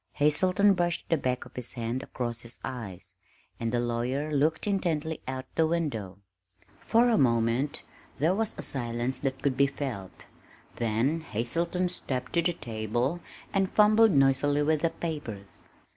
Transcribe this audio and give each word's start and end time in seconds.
Hazelton 0.13 0.73
brushed 0.73 1.05
the 1.09 1.15
back 1.17 1.45
of 1.45 1.55
his 1.55 1.73
hand 1.73 2.01
across 2.01 2.41
his 2.41 2.59
eyes, 2.63 3.17
and 3.59 3.71
the 3.71 3.79
lawyer 3.79 4.33
looked 4.33 4.65
intently 4.65 5.21
out 5.27 5.45
the 5.53 5.67
window. 5.67 6.17
For 6.79 7.07
a 7.09 7.19
moment 7.19 7.83
there 8.17 8.33
was 8.33 8.57
a 8.57 8.63
silence 8.63 9.19
that 9.19 9.43
could 9.43 9.55
be 9.55 9.67
felt, 9.67 10.25
then 10.77 11.19
Hazelton 11.21 11.89
stepped 11.89 12.33
to 12.33 12.41
the 12.41 12.53
table 12.53 13.19
and 13.53 13.71
fumbled 13.73 14.09
noisily 14.13 14.63
with 14.63 14.81
the 14.81 14.89
papers. 14.89 15.61